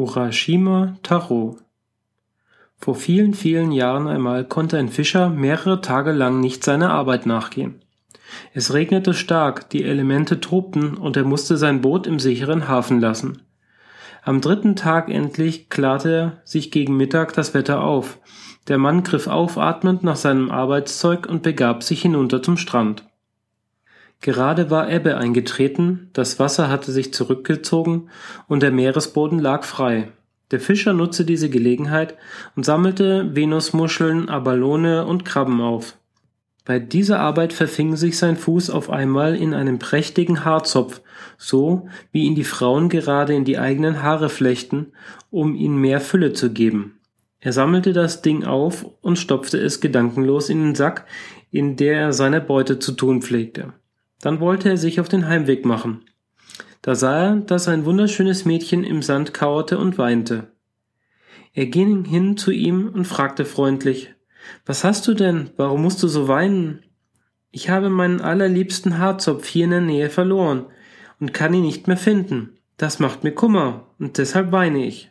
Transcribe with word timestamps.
Urashima 0.00 0.96
Taro 1.02 1.58
Vor 2.78 2.94
vielen, 2.94 3.34
vielen 3.34 3.70
Jahren 3.70 4.08
einmal 4.08 4.46
konnte 4.46 4.78
ein 4.78 4.88
Fischer 4.88 5.28
mehrere 5.28 5.82
Tage 5.82 6.12
lang 6.12 6.40
nicht 6.40 6.64
seiner 6.64 6.90
Arbeit 6.90 7.26
nachgehen. 7.26 7.82
Es 8.54 8.72
regnete 8.72 9.12
stark, 9.12 9.68
die 9.68 9.84
Elemente 9.84 10.40
tobten 10.40 10.96
und 10.96 11.18
er 11.18 11.24
musste 11.24 11.58
sein 11.58 11.82
Boot 11.82 12.06
im 12.06 12.18
sicheren 12.18 12.66
Hafen 12.66 12.98
lassen. 12.98 13.42
Am 14.22 14.40
dritten 14.40 14.74
Tag 14.74 15.10
endlich 15.10 15.68
klarte 15.68 16.40
sich 16.44 16.70
gegen 16.70 16.96
Mittag 16.96 17.34
das 17.34 17.52
Wetter 17.52 17.84
auf. 17.84 18.20
Der 18.68 18.78
Mann 18.78 19.02
griff 19.02 19.26
aufatmend 19.26 20.02
nach 20.02 20.16
seinem 20.16 20.50
Arbeitszeug 20.50 21.26
und 21.26 21.42
begab 21.42 21.82
sich 21.82 22.00
hinunter 22.00 22.42
zum 22.42 22.56
Strand. 22.56 23.04
Gerade 24.20 24.70
war 24.70 24.90
Ebbe 24.90 25.16
eingetreten, 25.16 26.10
das 26.12 26.38
Wasser 26.38 26.68
hatte 26.68 26.92
sich 26.92 27.14
zurückgezogen 27.14 28.10
und 28.48 28.62
der 28.62 28.70
Meeresboden 28.70 29.38
lag 29.38 29.64
frei. 29.64 30.12
Der 30.50 30.60
Fischer 30.60 30.92
nutzte 30.92 31.24
diese 31.24 31.48
Gelegenheit 31.48 32.16
und 32.54 32.64
sammelte 32.64 33.34
Venusmuscheln, 33.34 34.28
Abalone 34.28 35.06
und 35.06 35.24
Krabben 35.24 35.60
auf. 35.60 35.96
Bei 36.66 36.78
dieser 36.78 37.18
Arbeit 37.20 37.52
verfing 37.52 37.96
sich 37.96 38.18
sein 38.18 38.36
Fuß 38.36 38.68
auf 38.68 38.90
einmal 38.90 39.34
in 39.34 39.54
einem 39.54 39.78
prächtigen 39.78 40.44
Haarzopf, 40.44 41.00
so 41.38 41.88
wie 42.12 42.24
ihn 42.24 42.34
die 42.34 42.44
Frauen 42.44 42.90
gerade 42.90 43.34
in 43.34 43.44
die 43.44 43.58
eigenen 43.58 44.02
Haare 44.02 44.28
flechten, 44.28 44.92
um 45.30 45.54
ihm 45.54 45.80
mehr 45.80 46.00
Fülle 46.00 46.32
zu 46.34 46.52
geben. 46.52 47.00
Er 47.38 47.52
sammelte 47.54 47.94
das 47.94 48.20
Ding 48.20 48.44
auf 48.44 48.84
und 49.00 49.18
stopfte 49.18 49.58
es 49.58 49.80
gedankenlos 49.80 50.50
in 50.50 50.62
den 50.62 50.74
Sack, 50.74 51.06
in 51.50 51.76
der 51.76 51.98
er 51.98 52.12
seine 52.12 52.42
Beute 52.42 52.78
zu 52.78 52.92
tun 52.92 53.22
pflegte. 53.22 53.72
Dann 54.20 54.40
wollte 54.40 54.68
er 54.68 54.76
sich 54.76 55.00
auf 55.00 55.08
den 55.08 55.28
Heimweg 55.28 55.64
machen. 55.64 56.04
Da 56.82 56.94
sah 56.94 57.22
er, 57.22 57.36
dass 57.36 57.68
ein 57.68 57.84
wunderschönes 57.84 58.44
Mädchen 58.44 58.84
im 58.84 59.02
Sand 59.02 59.34
kauerte 59.34 59.78
und 59.78 59.98
weinte. 59.98 60.48
Er 61.52 61.66
ging 61.66 62.04
hin 62.04 62.36
zu 62.36 62.50
ihm 62.50 62.88
und 62.88 63.06
fragte 63.06 63.44
freundlich, 63.44 64.14
Was 64.64 64.84
hast 64.84 65.06
du 65.08 65.14
denn? 65.14 65.50
Warum 65.56 65.82
musst 65.82 66.02
du 66.02 66.08
so 66.08 66.28
weinen? 66.28 66.82
Ich 67.50 67.68
habe 67.68 67.90
meinen 67.90 68.20
allerliebsten 68.20 68.98
Haarzopf 68.98 69.46
hier 69.46 69.64
in 69.64 69.70
der 69.70 69.80
Nähe 69.80 70.10
verloren 70.10 70.66
und 71.18 71.34
kann 71.34 71.52
ihn 71.52 71.62
nicht 71.62 71.88
mehr 71.88 71.96
finden. 71.96 72.58
Das 72.76 72.98
macht 72.98 73.24
mir 73.24 73.32
Kummer 73.32 73.88
und 73.98 74.16
deshalb 74.18 74.52
weine 74.52 74.86
ich. 74.86 75.10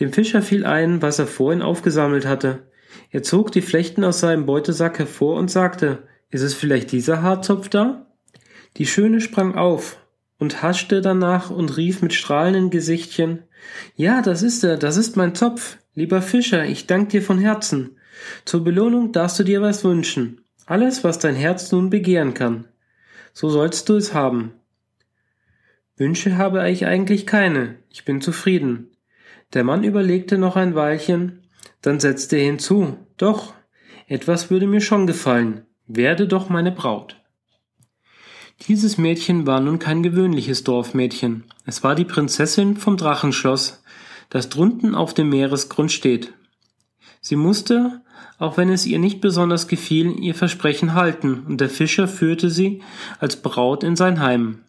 Dem 0.00 0.12
Fischer 0.12 0.42
fiel 0.42 0.66
ein, 0.66 1.00
was 1.00 1.18
er 1.18 1.26
vorhin 1.26 1.62
aufgesammelt 1.62 2.26
hatte. 2.26 2.66
Er 3.10 3.22
zog 3.22 3.52
die 3.52 3.62
Flechten 3.62 4.04
aus 4.04 4.20
seinem 4.20 4.44
Beutesack 4.44 4.98
hervor 4.98 5.36
und 5.38 5.50
sagte, 5.50 6.02
ist 6.34 6.42
es 6.42 6.52
vielleicht 6.52 6.90
dieser 6.90 7.22
Haarzopf 7.22 7.68
da? 7.68 8.06
Die 8.76 8.86
Schöne 8.86 9.20
sprang 9.20 9.54
auf 9.54 9.98
und 10.36 10.64
haschte 10.64 11.00
danach 11.00 11.50
und 11.50 11.76
rief 11.76 12.02
mit 12.02 12.12
strahlendem 12.12 12.70
Gesichtchen 12.70 13.44
Ja, 13.94 14.20
das 14.20 14.42
ist 14.42 14.64
er, 14.64 14.76
das 14.76 14.96
ist 14.96 15.16
mein 15.16 15.36
Zopf. 15.36 15.78
Lieber 15.94 16.22
Fischer, 16.22 16.64
ich 16.64 16.88
dank 16.88 17.10
dir 17.10 17.22
von 17.22 17.38
Herzen. 17.38 17.98
Zur 18.44 18.64
Belohnung 18.64 19.12
darfst 19.12 19.38
du 19.38 19.44
dir 19.44 19.62
was 19.62 19.84
wünschen. 19.84 20.40
Alles, 20.66 21.04
was 21.04 21.20
dein 21.20 21.36
Herz 21.36 21.70
nun 21.70 21.88
begehren 21.88 22.34
kann. 22.34 22.66
So 23.32 23.48
sollst 23.48 23.88
du 23.88 23.94
es 23.94 24.12
haben. 24.12 24.54
Wünsche 25.96 26.36
habe 26.36 26.68
ich 26.68 26.84
eigentlich 26.84 27.28
keine. 27.28 27.76
Ich 27.90 28.04
bin 28.04 28.20
zufrieden. 28.20 28.90
Der 29.52 29.62
Mann 29.62 29.84
überlegte 29.84 30.36
noch 30.36 30.56
ein 30.56 30.74
Weilchen, 30.74 31.44
dann 31.80 32.00
setzte 32.00 32.38
er 32.38 32.46
hinzu 32.46 32.98
Doch, 33.18 33.54
etwas 34.08 34.50
würde 34.50 34.66
mir 34.66 34.80
schon 34.80 35.06
gefallen. 35.06 35.64
Werde 35.86 36.26
doch 36.26 36.48
meine 36.48 36.72
Braut. 36.72 37.16
Dieses 38.68 38.96
Mädchen 38.96 39.46
war 39.46 39.60
nun 39.60 39.78
kein 39.78 40.02
gewöhnliches 40.02 40.64
Dorfmädchen. 40.64 41.44
Es 41.66 41.84
war 41.84 41.94
die 41.94 42.06
Prinzessin 42.06 42.76
vom 42.78 42.96
Drachenschloss, 42.96 43.82
das 44.30 44.48
drunten 44.48 44.94
auf 44.94 45.12
dem 45.12 45.28
Meeresgrund 45.28 45.92
steht. 45.92 46.32
Sie 47.20 47.36
musste, 47.36 48.00
auch 48.38 48.56
wenn 48.56 48.70
es 48.70 48.86
ihr 48.86 48.98
nicht 48.98 49.20
besonders 49.20 49.68
gefiel, 49.68 50.18
ihr 50.18 50.34
Versprechen 50.34 50.94
halten, 50.94 51.44
und 51.46 51.60
der 51.60 51.68
Fischer 51.68 52.08
führte 52.08 52.48
sie 52.48 52.82
als 53.18 53.36
Braut 53.42 53.84
in 53.84 53.96
sein 53.96 54.20
Heim. 54.20 54.60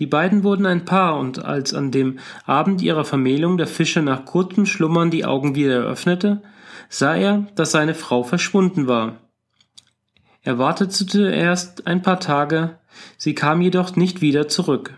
Die 0.00 0.06
beiden 0.06 0.42
wurden 0.42 0.66
ein 0.66 0.84
Paar, 0.84 1.20
und 1.20 1.44
als 1.44 1.72
an 1.72 1.92
dem 1.92 2.18
Abend 2.46 2.82
ihrer 2.82 3.04
Vermählung 3.04 3.58
der 3.58 3.68
Fischer 3.68 4.02
nach 4.02 4.24
kurzem 4.24 4.66
Schlummern 4.66 5.12
die 5.12 5.24
Augen 5.24 5.54
wieder 5.54 5.82
öffnete, 5.82 6.42
sah 6.88 7.14
er, 7.14 7.46
dass 7.54 7.70
seine 7.70 7.94
Frau 7.94 8.24
verschwunden 8.24 8.88
war. 8.88 9.20
Er 10.44 10.58
wartete 10.58 10.90
zuerst 10.90 11.86
ein 11.86 12.02
paar 12.02 12.20
Tage, 12.20 12.78
sie 13.16 13.34
kam 13.34 13.62
jedoch 13.62 13.96
nicht 13.96 14.20
wieder 14.20 14.46
zurück. 14.46 14.94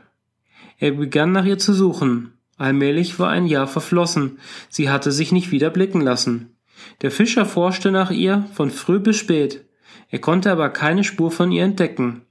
Er 0.79 0.91
begann 0.91 1.33
nach 1.33 1.45
ihr 1.45 1.59
zu 1.59 1.73
suchen. 1.73 2.33
Allmählich 2.59 3.19
war 3.19 3.31
ein 3.31 3.47
Jahr 3.47 3.67
verflossen, 3.67 4.39
sie 4.69 4.91
hatte 4.91 5.13
sich 5.13 5.31
nicht 5.31 5.53
wieder 5.53 5.71
blicken 5.71 6.01
lassen. 6.01 6.57
Der 7.03 7.11
Fischer 7.11 7.47
forschte 7.47 7.91
nach 7.91 8.11
ihr 8.11 8.45
von 8.55 8.71
früh 8.71 8.99
bis 8.99 9.17
spät, 9.17 9.65
er 10.09 10.19
konnte 10.19 10.51
aber 10.51 10.69
keine 10.71 11.05
Spur 11.05 11.31
von 11.31 11.53
ihr 11.53 11.65
entdecken, 11.65 12.23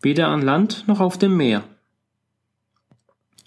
weder 0.00 0.28
an 0.28 0.42
Land 0.42 0.84
noch 0.86 1.00
auf 1.00 1.18
dem 1.18 1.36
Meer. 1.36 1.64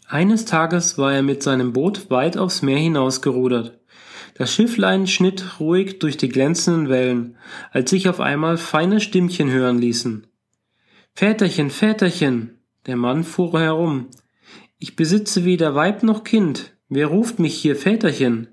Eines 0.08 0.46
Tages 0.46 0.98
war 0.98 1.14
er 1.14 1.24
mit 1.24 1.44
seinem 1.44 1.74
Boot 1.74 2.10
weit 2.10 2.38
aufs 2.38 2.62
Meer 2.62 2.78
hinausgerudert. 2.78 3.80
Das 4.36 4.54
Schifflein 4.54 5.06
schnitt 5.06 5.60
ruhig 5.60 6.00
durch 6.00 6.18
die 6.18 6.30
glänzenden 6.30 6.90
Wellen, 6.90 7.38
als 7.72 7.92
sich 7.92 8.10
auf 8.10 8.20
einmal 8.20 8.58
feine 8.58 9.00
Stimmchen 9.00 9.50
hören 9.52 9.78
ließen. 9.78 10.28
Väterchen, 11.14 11.70
Väterchen! 11.70 12.58
Der 12.88 12.96
Mann 12.96 13.24
fuhr 13.24 13.60
herum. 13.60 14.08
Ich 14.78 14.96
besitze 14.96 15.46
weder 15.46 15.76
Weib 15.76 16.04
noch 16.04 16.24
Kind. 16.24 16.74
Wer 16.90 17.08
ruft 17.08 17.40
mich 17.40 17.56
hier, 17.56 17.76
Väterchen? 17.76 18.48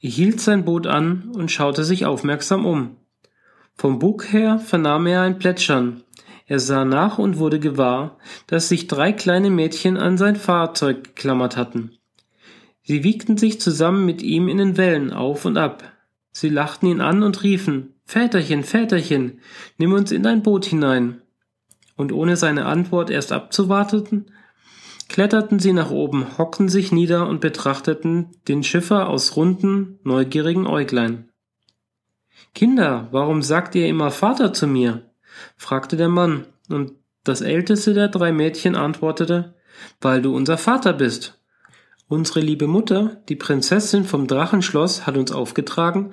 Er 0.00 0.10
hielt 0.10 0.40
sein 0.40 0.64
Boot 0.64 0.86
an 0.86 1.30
und 1.34 1.50
schaute 1.50 1.84
sich 1.84 2.06
aufmerksam 2.06 2.64
um. 2.64 2.96
Vom 3.74 3.98
Bug 3.98 4.32
her 4.32 4.58
vernahm 4.58 5.06
er 5.06 5.22
ein 5.22 5.38
Plätschern. 5.38 6.02
Er 6.46 6.58
sah 6.58 6.84
nach 6.84 7.18
und 7.18 7.38
wurde 7.38 7.60
gewahr, 7.60 8.18
dass 8.46 8.68
sich 8.68 8.86
drei 8.86 9.12
kleine 9.12 9.50
Mädchen 9.50 9.96
an 9.96 10.16
sein 10.16 10.36
Fahrzeug 10.36 11.04
geklammert 11.04 11.56
hatten. 11.56 11.99
Sie 12.90 13.04
wiegten 13.04 13.36
sich 13.36 13.60
zusammen 13.60 14.04
mit 14.04 14.20
ihm 14.20 14.48
in 14.48 14.58
den 14.58 14.76
Wellen 14.76 15.12
auf 15.12 15.44
und 15.44 15.56
ab. 15.56 15.84
Sie 16.32 16.48
lachten 16.48 16.86
ihn 16.86 17.00
an 17.00 17.22
und 17.22 17.44
riefen 17.44 17.94
Väterchen, 18.04 18.64
Väterchen, 18.64 19.38
nimm 19.78 19.92
uns 19.92 20.10
in 20.10 20.24
dein 20.24 20.42
Boot 20.42 20.64
hinein. 20.64 21.22
Und 21.94 22.10
ohne 22.10 22.36
seine 22.36 22.66
Antwort 22.66 23.08
erst 23.08 23.30
abzuwarten, 23.30 24.32
kletterten 25.08 25.60
sie 25.60 25.72
nach 25.72 25.92
oben, 25.92 26.36
hockten 26.36 26.68
sich 26.68 26.90
nieder 26.90 27.28
und 27.28 27.40
betrachteten 27.40 28.30
den 28.48 28.64
Schiffer 28.64 29.08
aus 29.08 29.36
runden, 29.36 30.00
neugierigen 30.02 30.66
Äuglein. 30.66 31.28
Kinder, 32.56 33.06
warum 33.12 33.42
sagt 33.42 33.76
ihr 33.76 33.86
immer 33.86 34.10
Vater 34.10 34.52
zu 34.52 34.66
mir? 34.66 35.12
fragte 35.56 35.96
der 35.96 36.08
Mann, 36.08 36.44
und 36.68 36.94
das 37.22 37.40
älteste 37.40 37.94
der 37.94 38.08
drei 38.08 38.32
Mädchen 38.32 38.74
antwortete, 38.74 39.54
weil 40.00 40.22
du 40.22 40.34
unser 40.34 40.58
Vater 40.58 40.92
bist. 40.92 41.39
Unsere 42.10 42.40
liebe 42.40 42.66
Mutter, 42.66 43.22
die 43.28 43.36
Prinzessin 43.36 44.02
vom 44.02 44.26
Drachenschloss, 44.26 45.06
hat 45.06 45.16
uns 45.16 45.30
aufgetragen, 45.30 46.12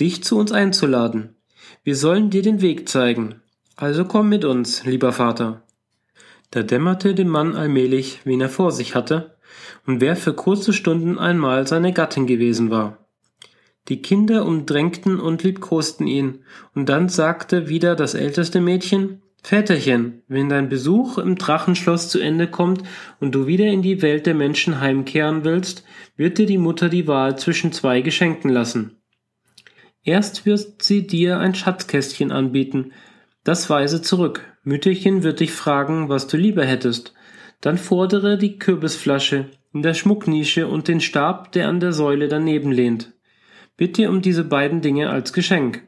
dich 0.00 0.24
zu 0.24 0.38
uns 0.38 0.52
einzuladen. 0.52 1.36
Wir 1.82 1.96
sollen 1.96 2.30
dir 2.30 2.40
den 2.40 2.62
Weg 2.62 2.88
zeigen. 2.88 3.42
Also 3.76 4.06
komm 4.06 4.30
mit 4.30 4.46
uns, 4.46 4.86
lieber 4.86 5.12
Vater. 5.12 5.62
Da 6.50 6.62
dämmerte 6.62 7.14
dem 7.14 7.28
Mann 7.28 7.56
allmählich, 7.56 8.20
wen 8.24 8.40
er 8.40 8.48
vor 8.48 8.72
sich 8.72 8.94
hatte 8.94 9.36
und 9.86 10.00
wer 10.00 10.16
für 10.16 10.32
kurze 10.32 10.72
Stunden 10.72 11.18
einmal 11.18 11.66
seine 11.66 11.92
Gattin 11.92 12.26
gewesen 12.26 12.70
war. 12.70 13.06
Die 13.88 14.00
Kinder 14.00 14.46
umdrängten 14.46 15.20
und 15.20 15.42
liebkosten 15.42 16.06
ihn, 16.06 16.42
und 16.74 16.88
dann 16.88 17.10
sagte 17.10 17.68
wieder 17.68 17.96
das 17.96 18.14
älteste 18.14 18.62
Mädchen, 18.62 19.20
Väterchen, 19.44 20.22
wenn 20.26 20.48
dein 20.48 20.70
Besuch 20.70 21.18
im 21.18 21.36
Drachenschloss 21.36 22.08
zu 22.08 22.18
Ende 22.18 22.46
kommt 22.46 22.82
und 23.20 23.34
du 23.34 23.46
wieder 23.46 23.66
in 23.66 23.82
die 23.82 24.00
Welt 24.00 24.24
der 24.24 24.32
Menschen 24.32 24.80
heimkehren 24.80 25.44
willst, 25.44 25.84
wird 26.16 26.38
dir 26.38 26.46
die 26.46 26.56
Mutter 26.56 26.88
die 26.88 27.06
Wahl 27.06 27.36
zwischen 27.36 27.70
zwei 27.70 28.00
Geschenken 28.00 28.48
lassen. 28.48 29.02
Erst 30.02 30.46
wird 30.46 30.82
sie 30.82 31.06
dir 31.06 31.40
ein 31.40 31.54
Schatzkästchen 31.54 32.32
anbieten, 32.32 32.92
das 33.44 33.68
weise 33.68 34.00
zurück. 34.00 34.50
Mütterchen 34.62 35.22
wird 35.22 35.40
dich 35.40 35.52
fragen, 35.52 36.08
was 36.08 36.26
du 36.26 36.38
lieber 36.38 36.64
hättest. 36.64 37.12
Dann 37.60 37.76
fordere 37.76 38.38
die 38.38 38.58
Kürbisflasche 38.58 39.50
in 39.74 39.82
der 39.82 39.92
Schmucknische 39.92 40.68
und 40.68 40.88
den 40.88 41.02
Stab, 41.02 41.52
der 41.52 41.68
an 41.68 41.80
der 41.80 41.92
Säule 41.92 42.28
daneben 42.28 42.72
lehnt. 42.72 43.12
Bitte 43.76 44.08
um 44.08 44.22
diese 44.22 44.44
beiden 44.44 44.80
Dinge 44.80 45.10
als 45.10 45.34
Geschenk. 45.34 45.82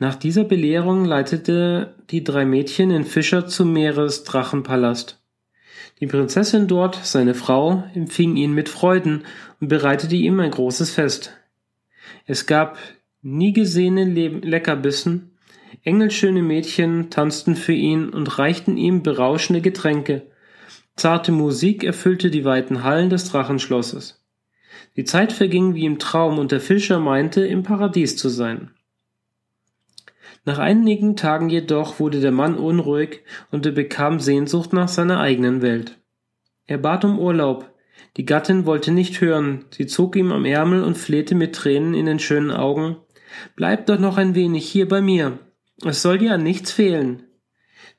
Nach 0.00 0.14
dieser 0.14 0.44
Belehrung 0.44 1.04
leitete 1.04 1.94
die 2.10 2.22
drei 2.22 2.44
Mädchen 2.44 2.90
den 2.90 3.04
Fischer 3.04 3.48
zum 3.48 3.72
Meeresdrachenpalast. 3.72 5.20
Die 6.00 6.06
Prinzessin 6.06 6.68
dort, 6.68 7.04
seine 7.04 7.34
Frau, 7.34 7.82
empfing 7.94 8.36
ihn 8.36 8.52
mit 8.52 8.68
Freuden 8.68 9.24
und 9.60 9.66
bereitete 9.66 10.14
ihm 10.14 10.38
ein 10.38 10.52
großes 10.52 10.92
Fest. 10.92 11.32
Es 12.26 12.46
gab 12.46 12.78
nie 13.22 13.52
gesehene 13.52 14.04
Leckerbissen, 14.04 15.32
engelschöne 15.82 16.42
Mädchen 16.42 17.10
tanzten 17.10 17.56
für 17.56 17.72
ihn 17.72 18.10
und 18.10 18.38
reichten 18.38 18.76
ihm 18.76 19.02
berauschende 19.02 19.60
Getränke. 19.60 20.28
Zarte 20.94 21.32
Musik 21.32 21.82
erfüllte 21.82 22.30
die 22.30 22.44
weiten 22.44 22.84
Hallen 22.84 23.10
des 23.10 23.30
Drachenschlosses. 23.30 24.22
Die 24.96 25.04
Zeit 25.04 25.32
verging 25.32 25.74
wie 25.74 25.86
im 25.86 25.98
Traum 25.98 26.38
und 26.38 26.52
der 26.52 26.60
Fischer 26.60 27.00
meinte, 27.00 27.44
im 27.44 27.64
Paradies 27.64 28.16
zu 28.16 28.28
sein. 28.28 28.70
Nach 30.48 30.58
einigen 30.58 31.14
Tagen 31.14 31.50
jedoch 31.50 32.00
wurde 32.00 32.20
der 32.20 32.32
Mann 32.32 32.56
unruhig 32.56 33.20
und 33.50 33.66
er 33.66 33.72
bekam 33.72 34.18
Sehnsucht 34.18 34.72
nach 34.72 34.88
seiner 34.88 35.20
eigenen 35.20 35.60
Welt. 35.60 35.98
Er 36.64 36.78
bat 36.78 37.04
um 37.04 37.18
Urlaub. 37.18 37.70
Die 38.16 38.24
Gattin 38.24 38.64
wollte 38.64 38.90
nicht 38.90 39.20
hören, 39.20 39.66
sie 39.68 39.86
zog 39.86 40.16
ihm 40.16 40.32
am 40.32 40.46
Ärmel 40.46 40.82
und 40.82 40.96
flehte 40.96 41.34
mit 41.34 41.54
Tränen 41.54 41.92
in 41.92 42.06
den 42.06 42.18
schönen 42.18 42.50
Augen 42.50 42.96
Bleib 43.56 43.84
doch 43.84 43.98
noch 43.98 44.16
ein 44.16 44.34
wenig 44.34 44.66
hier 44.66 44.88
bei 44.88 45.02
mir. 45.02 45.38
Es 45.84 46.00
soll 46.00 46.16
dir 46.16 46.32
an 46.32 46.44
nichts 46.44 46.72
fehlen. 46.72 47.24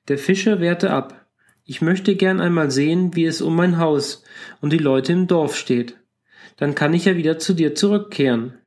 Der 0.07 0.17
Fischer 0.17 0.59
wehrte 0.59 0.89
ab. 0.89 1.27
Ich 1.65 1.83
möchte 1.83 2.15
gern 2.15 2.41
einmal 2.41 2.71
sehen, 2.71 3.15
wie 3.15 3.25
es 3.25 3.43
um 3.43 3.55
mein 3.55 3.77
Haus 3.77 4.23
und 4.59 4.73
die 4.73 4.79
Leute 4.79 5.13
im 5.13 5.27
Dorf 5.27 5.55
steht. 5.55 5.97
Dann 6.57 6.73
kann 6.73 6.95
ich 6.95 7.05
ja 7.05 7.15
wieder 7.15 7.37
zu 7.37 7.53
dir 7.53 7.75
zurückkehren. 7.75 8.57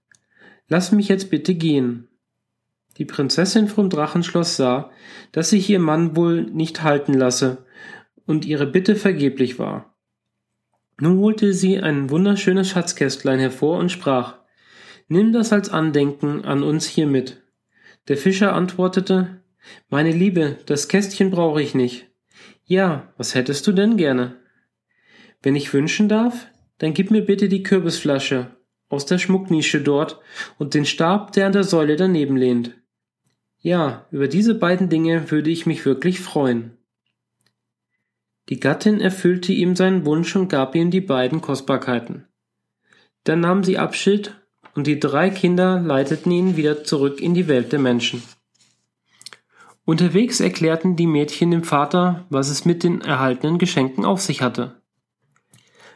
Lass 0.68 0.92
mich 0.92 1.08
jetzt 1.08 1.30
bitte 1.30 1.56
gehen. 1.56 2.06
Die 2.98 3.04
Prinzessin 3.04 3.68
vom 3.68 3.88
Drachenschloss 3.88 4.56
sah, 4.56 4.90
dass 5.32 5.50
sich 5.50 5.68
ihr 5.70 5.78
Mann 5.78 6.14
wohl 6.16 6.42
nicht 6.42 6.82
halten 6.82 7.14
lasse 7.14 7.64
und 8.26 8.44
ihre 8.44 8.66
Bitte 8.66 8.96
vergeblich 8.96 9.58
war. 9.58 9.96
Nun 11.00 11.18
holte 11.18 11.54
sie 11.54 11.80
ein 11.80 12.10
wunderschönes 12.10 12.68
Schatzkästlein 12.68 13.40
hervor 13.40 13.78
und 13.78 13.90
sprach 13.90 14.38
Nimm 15.08 15.32
das 15.32 15.52
als 15.52 15.68
Andenken 15.68 16.44
an 16.44 16.62
uns 16.62 16.86
hier 16.86 17.06
mit. 17.06 17.42
Der 18.08 18.16
Fischer 18.16 18.54
antwortete 18.54 19.42
Meine 19.88 20.12
Liebe, 20.12 20.58
das 20.66 20.88
Kästchen 20.88 21.30
brauche 21.30 21.62
ich 21.62 21.74
nicht. 21.74 22.08
Ja, 22.64 23.12
was 23.16 23.34
hättest 23.34 23.66
du 23.66 23.72
denn 23.72 23.96
gerne? 23.96 24.36
Wenn 25.42 25.56
ich 25.56 25.72
wünschen 25.74 26.08
darf, 26.08 26.46
dann 26.78 26.94
gib 26.94 27.10
mir 27.10 27.22
bitte 27.22 27.48
die 27.48 27.62
Kürbisflasche 27.62 28.56
aus 28.88 29.06
der 29.06 29.18
Schmucknische 29.18 29.80
dort 29.80 30.20
und 30.58 30.74
den 30.74 30.84
Stab, 30.84 31.32
der 31.32 31.46
an 31.46 31.52
der 31.52 31.64
Säule 31.64 31.96
daneben 31.96 32.36
lehnt. 32.36 32.74
Ja, 33.62 34.06
über 34.10 34.26
diese 34.26 34.56
beiden 34.56 34.88
Dinge 34.88 35.30
würde 35.30 35.50
ich 35.50 35.66
mich 35.66 35.86
wirklich 35.86 36.18
freuen. 36.18 36.76
Die 38.48 38.58
Gattin 38.58 39.00
erfüllte 39.00 39.52
ihm 39.52 39.76
seinen 39.76 40.04
Wunsch 40.04 40.34
und 40.34 40.48
gab 40.48 40.74
ihm 40.74 40.90
die 40.90 41.00
beiden 41.00 41.40
Kostbarkeiten. 41.40 42.26
Dann 43.22 43.38
nahm 43.38 43.62
sie 43.62 43.78
Abschied 43.78 44.34
und 44.74 44.88
die 44.88 44.98
drei 44.98 45.30
Kinder 45.30 45.80
leiteten 45.80 46.32
ihn 46.32 46.56
wieder 46.56 46.82
zurück 46.82 47.20
in 47.20 47.34
die 47.34 47.46
Welt 47.46 47.70
der 47.70 47.78
Menschen. 47.78 48.22
Unterwegs 49.84 50.40
erklärten 50.40 50.96
die 50.96 51.06
Mädchen 51.06 51.52
dem 51.52 51.62
Vater, 51.62 52.26
was 52.30 52.50
es 52.50 52.64
mit 52.64 52.82
den 52.82 53.00
erhaltenen 53.00 53.58
Geschenken 53.58 54.04
auf 54.04 54.20
sich 54.20 54.42
hatte. 54.42 54.82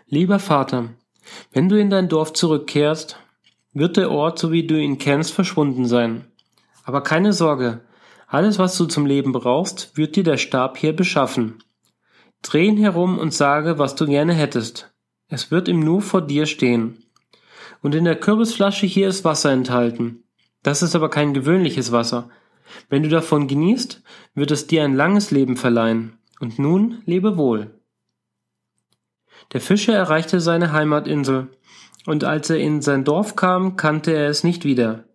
Lieber 0.07 0.39
Vater, 0.39 0.91
wenn 1.53 1.69
du 1.69 1.81
in 1.81 1.91
dein 1.91 2.09
Dorf 2.09 2.33
zurückkehrst, 2.33 3.19
wird 3.73 3.97
der 3.97 4.13
Ort, 4.13 4.39
so 4.39 4.53
wie 4.53 4.67
du 4.67 4.81
ihn 4.81 4.99
kennst, 4.99 5.33
verschwunden 5.33 5.87
sein. 5.87 6.27
Aber 6.87 7.03
keine 7.03 7.33
Sorge, 7.33 7.81
alles, 8.29 8.61
was 8.61 8.79
du 8.79 8.87
zum 8.87 9.07
Leben 9.07 9.33
brauchst, 9.33 9.97
wird 9.97 10.15
dir 10.15 10.23
der 10.23 10.37
Stab 10.37 10.79
hier 10.79 10.95
beschaffen. 10.95 11.59
Dreh 12.43 12.67
ihn 12.67 12.77
herum 12.77 13.19
und 13.19 13.35
sage, 13.35 13.81
was 13.81 13.97
du 13.97 14.07
gerne 14.07 14.35
hättest. 14.35 14.95
Es 15.29 15.51
wird 15.51 15.67
ihm 15.67 15.81
nur 15.81 16.01
vor 16.01 16.23
dir 16.23 16.47
stehen. 16.47 17.03
Und 17.83 17.97
in 17.97 18.05
der 18.05 18.15
Kürbisflasche 18.15 18.87
hier 18.87 19.09
ist 19.09 19.25
Wasser 19.25 19.51
enthalten. 19.51 20.23
Das 20.63 20.81
ist 20.81 20.95
aber 20.95 21.11
kein 21.11 21.35
gewöhnliches 21.35 21.91
Wasser. 21.91 22.31
Wenn 22.89 23.03
du 23.03 23.09
davon 23.09 23.49
genießt, 23.49 24.03
wird 24.35 24.53
es 24.53 24.69
dir 24.69 24.85
ein 24.85 24.95
langes 24.95 25.33
Leben 25.33 25.57
verleihen. 25.57 26.19
Und 26.39 26.61
nun 26.61 27.03
lebe 27.05 27.37
wohl. 27.37 27.81
Der 29.53 29.61
Fischer 29.61 29.95
erreichte 29.95 30.41
seine 30.41 30.71
Heimatinsel, 30.71 31.49
und 32.07 32.23
als 32.23 32.49
er 32.49 32.59
in 32.59 32.81
sein 32.81 33.03
Dorf 33.03 33.35
kam, 33.35 33.75
kannte 33.75 34.13
er 34.13 34.29
es 34.29 34.45
nicht 34.45 34.65
wieder. 34.65 35.06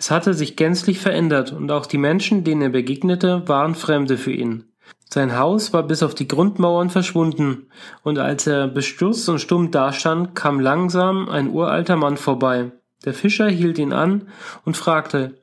Es 0.00 0.10
hatte 0.10 0.32
sich 0.32 0.56
gänzlich 0.56 0.98
verändert 0.98 1.52
und 1.52 1.70
auch 1.70 1.84
die 1.84 1.98
Menschen, 1.98 2.42
denen 2.42 2.62
er 2.62 2.70
begegnete, 2.70 3.46
waren 3.46 3.74
Fremde 3.74 4.16
für 4.16 4.32
ihn. 4.32 4.64
Sein 5.10 5.36
Haus 5.36 5.74
war 5.74 5.82
bis 5.82 6.02
auf 6.02 6.14
die 6.14 6.26
Grundmauern 6.26 6.88
verschwunden, 6.88 7.66
und 8.02 8.18
als 8.18 8.46
er 8.46 8.66
bestürzt 8.66 9.28
und 9.28 9.40
stumm 9.40 9.70
dastand, 9.70 10.34
kam 10.34 10.58
langsam 10.58 11.28
ein 11.28 11.50
uralter 11.50 11.96
Mann 11.96 12.16
vorbei. 12.16 12.72
Der 13.04 13.12
Fischer 13.12 13.50
hielt 13.50 13.78
ihn 13.78 13.92
an 13.92 14.28
und 14.64 14.78
fragte 14.78 15.34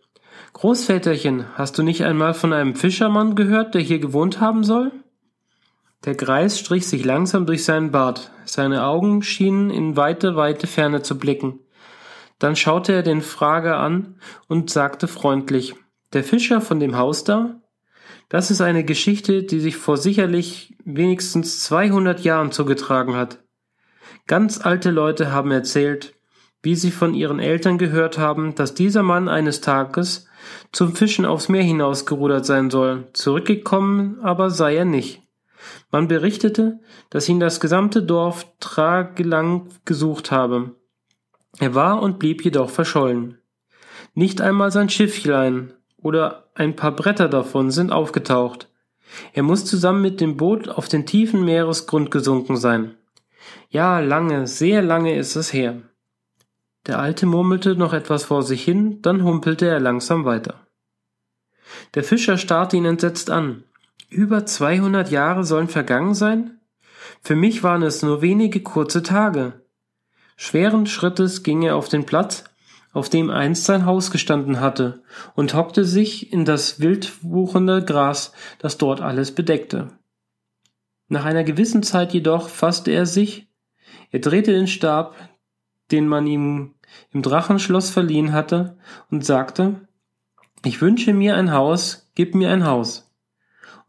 Großväterchen, 0.53 1.45
hast 1.53 1.77
du 1.77 1.83
nicht 1.83 2.03
einmal 2.03 2.33
von 2.33 2.51
einem 2.51 2.73
Fischermann 2.73 3.35
gehört, 3.35 3.75
der 3.75 3.81
hier 3.81 3.99
gewohnt 3.99 4.41
haben 4.41 4.63
soll? 4.63 4.91
Der 6.03 6.15
Greis 6.15 6.57
strich 6.57 6.87
sich 6.87 7.05
langsam 7.05 7.45
durch 7.45 7.63
seinen 7.63 7.91
Bart, 7.91 8.31
seine 8.45 8.87
Augen 8.87 9.21
schienen 9.21 9.69
in 9.69 9.95
weite, 9.97 10.35
weite 10.35 10.65
Ferne 10.65 11.03
zu 11.03 11.19
blicken. 11.19 11.59
Dann 12.39 12.55
schaute 12.55 12.93
er 12.93 13.03
den 13.03 13.21
Frager 13.21 13.77
an 13.79 14.19
und 14.47 14.69
sagte 14.69 15.07
freundlich, 15.07 15.75
der 16.13 16.23
Fischer 16.23 16.61
von 16.61 16.79
dem 16.79 16.97
Haus 16.97 17.23
da? 17.23 17.61
Das 18.29 18.51
ist 18.51 18.61
eine 18.61 18.83
Geschichte, 18.83 19.43
die 19.43 19.59
sich 19.59 19.77
vor 19.77 19.97
sicherlich 19.97 20.75
wenigstens 20.83 21.63
200 21.63 22.21
Jahren 22.21 22.51
zugetragen 22.51 23.15
hat. 23.15 23.39
Ganz 24.27 24.59
alte 24.63 24.91
Leute 24.91 25.31
haben 25.31 25.51
erzählt, 25.51 26.13
wie 26.61 26.75
sie 26.75 26.91
von 26.91 27.13
ihren 27.13 27.39
Eltern 27.39 27.77
gehört 27.77 28.17
haben, 28.17 28.55
dass 28.55 28.73
dieser 28.73 29.03
Mann 29.03 29.29
eines 29.29 29.61
Tages 29.61 30.27
zum 30.71 30.95
Fischen 30.95 31.25
aufs 31.25 31.49
Meer 31.49 31.63
hinausgerudert 31.63 32.45
sein 32.45 32.69
soll, 32.69 33.07
zurückgekommen 33.13 34.19
aber 34.21 34.49
sei 34.49 34.75
er 34.75 34.85
nicht. 34.85 35.21
Man 35.91 36.07
berichtete, 36.07 36.79
dass 37.09 37.29
ihn 37.29 37.39
das 37.39 37.59
gesamte 37.59 38.03
Dorf 38.03 38.45
tagelang 38.59 39.69
gesucht 39.85 40.31
habe. 40.31 40.75
Er 41.59 41.75
war 41.75 42.01
und 42.01 42.19
blieb 42.19 42.43
jedoch 42.43 42.69
verschollen. 42.69 43.39
Nicht 44.13 44.41
einmal 44.41 44.71
sein 44.71 44.89
Schifflein 44.89 45.73
oder 45.97 46.49
ein 46.55 46.75
paar 46.75 46.95
Bretter 46.95 47.29
davon 47.29 47.71
sind 47.71 47.91
aufgetaucht. 47.91 48.69
Er 49.33 49.43
muss 49.43 49.65
zusammen 49.65 50.01
mit 50.01 50.21
dem 50.21 50.37
Boot 50.37 50.69
auf 50.69 50.87
den 50.87 51.05
tiefen 51.05 51.45
Meeresgrund 51.45 52.11
gesunken 52.11 52.57
sein. 52.57 52.95
Ja, 53.69 53.99
lange, 53.99 54.47
sehr 54.47 54.81
lange 54.81 55.15
ist 55.15 55.35
es 55.35 55.53
her. 55.53 55.81
Der 56.85 56.99
Alte 56.99 57.25
murmelte 57.25 57.75
noch 57.75 57.93
etwas 57.93 58.25
vor 58.25 58.43
sich 58.43 58.63
hin, 58.63 59.01
dann 59.01 59.23
humpelte 59.23 59.67
er 59.67 59.79
langsam 59.79 60.25
weiter. 60.25 60.67
Der 61.95 62.03
Fischer 62.03 62.37
starrte 62.37 62.77
ihn 62.77 62.85
entsetzt 62.85 63.29
an. 63.29 63.63
Über 64.09 64.45
200 64.45 65.11
Jahre 65.11 65.43
sollen 65.43 65.67
vergangen 65.67 66.13
sein? 66.13 66.59
Für 67.21 67.35
mich 67.35 67.61
waren 67.63 67.83
es 67.83 68.03
nur 68.03 68.21
wenige 68.21 68.61
kurze 68.61 69.03
Tage. 69.03 69.61
Schweren 70.39 70.85
Schrittes 70.85 71.41
ging 71.41 71.63
er 71.63 71.75
auf 71.75 71.89
den 71.89 72.05
Platz, 72.05 72.43
auf 72.93 73.09
dem 73.09 73.31
einst 73.31 73.65
sein 73.65 73.85
Haus 73.85 74.11
gestanden 74.11 74.59
hatte, 74.59 75.01
und 75.35 75.55
hockte 75.55 75.83
sich 75.83 76.31
in 76.31 76.45
das 76.45 76.79
wild 76.79 77.23
wuchernde 77.23 77.83
Gras, 77.83 78.31
das 78.59 78.77
dort 78.77 79.01
alles 79.01 79.33
bedeckte. 79.33 79.89
Nach 81.09 81.25
einer 81.25 81.43
gewissen 81.43 81.81
Zeit 81.81 82.13
jedoch 82.13 82.49
fasste 82.49 82.91
er 82.91 83.07
sich, 83.07 83.47
er 84.11 84.19
drehte 84.19 84.51
den 84.51 84.67
Stab, 84.67 85.15
den 85.91 86.07
man 86.07 86.27
ihm 86.27 86.75
im 87.11 87.23
Drachenschloss 87.23 87.89
verliehen 87.89 88.31
hatte, 88.31 88.77
und 89.09 89.25
sagte, 89.25 89.87
ich 90.63 90.81
wünsche 90.81 91.13
mir 91.13 91.35
ein 91.35 91.51
Haus, 91.51 92.11
gib 92.13 92.35
mir 92.35 92.51
ein 92.51 92.65
Haus. 92.65 93.11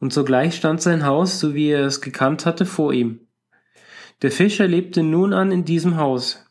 Und 0.00 0.14
sogleich 0.14 0.56
stand 0.56 0.80
sein 0.80 1.04
Haus, 1.04 1.40
so 1.40 1.54
wie 1.54 1.68
er 1.68 1.84
es 1.84 2.00
gekannt 2.00 2.46
hatte, 2.46 2.64
vor 2.64 2.92
ihm. 2.92 3.27
Der 4.22 4.32
Fischer 4.32 4.66
lebte 4.66 5.02
nun 5.02 5.32
an 5.32 5.52
in 5.52 5.64
diesem 5.64 5.96
Haus. 5.96 6.44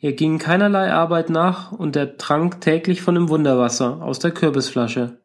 Er 0.00 0.12
ging 0.12 0.38
keinerlei 0.38 0.92
Arbeit 0.92 1.30
nach 1.30 1.72
und 1.72 1.96
er 1.96 2.16
trank 2.16 2.60
täglich 2.60 3.02
von 3.02 3.14
dem 3.14 3.28
Wunderwasser 3.28 4.02
aus 4.02 4.18
der 4.18 4.30
Kürbisflasche. 4.30 5.20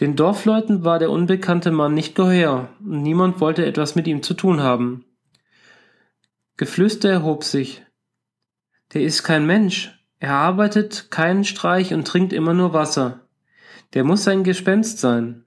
Den 0.00 0.16
Dorfleuten 0.16 0.84
war 0.84 0.98
der 0.98 1.10
unbekannte 1.10 1.70
Mann 1.70 1.94
nicht 1.94 2.14
geheuer 2.14 2.70
und 2.80 3.02
niemand 3.02 3.40
wollte 3.40 3.66
etwas 3.66 3.94
mit 3.94 4.06
ihm 4.06 4.22
zu 4.22 4.34
tun 4.34 4.62
haben. 4.62 5.04
Geflüster 6.56 7.10
erhob 7.10 7.44
sich. 7.44 7.84
Der 8.94 9.02
ist 9.02 9.22
kein 9.22 9.46
Mensch. 9.46 9.98
Er 10.18 10.34
arbeitet 10.34 11.10
keinen 11.10 11.44
Streich 11.44 11.94
und 11.94 12.06
trinkt 12.06 12.32
immer 12.32 12.54
nur 12.54 12.72
Wasser. 12.72 13.20
Der 13.94 14.04
muss 14.04 14.28
ein 14.28 14.44
Gespenst 14.44 14.98
sein. 14.98 15.44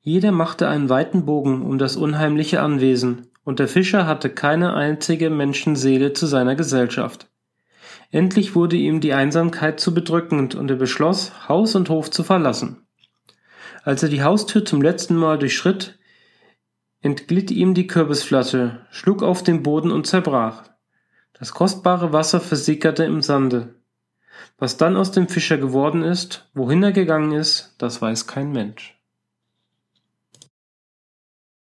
Jeder 0.00 0.32
machte 0.32 0.68
einen 0.68 0.88
weiten 0.88 1.24
Bogen 1.24 1.62
um 1.62 1.78
das 1.78 1.96
unheimliche 1.96 2.60
Anwesen, 2.60 3.28
und 3.44 3.58
der 3.58 3.68
Fischer 3.68 4.06
hatte 4.06 4.30
keine 4.30 4.74
einzige 4.74 5.30
Menschenseele 5.30 6.12
zu 6.12 6.26
seiner 6.26 6.54
Gesellschaft. 6.54 7.28
Endlich 8.10 8.54
wurde 8.54 8.76
ihm 8.76 9.00
die 9.00 9.14
Einsamkeit 9.14 9.80
zu 9.80 9.94
bedrückend, 9.94 10.54
und 10.54 10.70
er 10.70 10.76
beschloss, 10.76 11.48
Haus 11.48 11.74
und 11.74 11.88
Hof 11.88 12.10
zu 12.10 12.22
verlassen. 12.22 12.86
Als 13.84 14.02
er 14.02 14.08
die 14.08 14.22
Haustür 14.22 14.64
zum 14.64 14.82
letzten 14.82 15.16
Mal 15.16 15.38
durchschritt, 15.38 15.98
entglitt 17.00 17.50
ihm 17.50 17.74
die 17.74 17.86
Kürbisflasche, 17.86 18.86
schlug 18.90 19.22
auf 19.22 19.42
den 19.42 19.62
Boden 19.62 19.90
und 19.90 20.06
zerbrach. 20.06 20.64
Das 21.32 21.52
kostbare 21.52 22.12
Wasser 22.12 22.40
versickerte 22.40 23.04
im 23.04 23.22
Sande. 23.22 23.74
Was 24.58 24.76
dann 24.76 24.96
aus 24.96 25.10
dem 25.10 25.28
Fischer 25.28 25.58
geworden 25.58 26.02
ist, 26.02 26.48
wohin 26.54 26.82
er 26.82 26.92
gegangen 26.92 27.32
ist, 27.32 27.74
das 27.78 28.00
weiß 28.00 28.26
kein 28.26 28.52
Mensch. 28.52 29.01